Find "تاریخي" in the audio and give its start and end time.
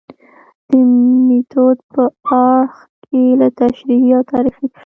4.33-4.67